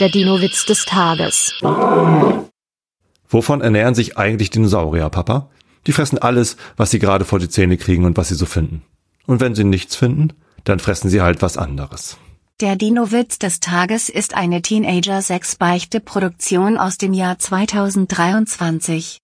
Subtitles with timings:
[0.00, 1.54] Der Dino-Witz des Tages.
[3.28, 5.50] Wovon ernähren sich eigentlich Dinosaurier, Papa?
[5.86, 8.82] Die fressen alles, was sie gerade vor die Zähne kriegen und was sie so finden.
[9.26, 10.32] Und wenn sie nichts finden,
[10.64, 12.16] dann fressen sie halt was anderes.
[12.60, 19.12] Der Dino-Witz des Tages ist eine Teenager-6-Beichte-Produktion aus dem Jahr 2023.